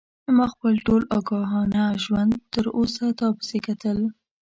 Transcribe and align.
ما 0.35 0.45
خپل 0.53 0.73
ټول 0.85 1.01
آګاهانه 1.17 1.83
ژوند 2.03 2.33
تر 2.53 2.65
اوسه 2.77 3.05
تا 3.19 3.27
پسې 3.37 3.57
کتل. 3.67 3.97